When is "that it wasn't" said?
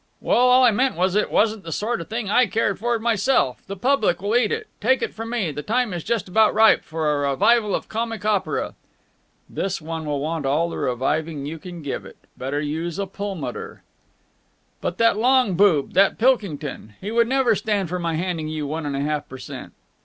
1.13-1.63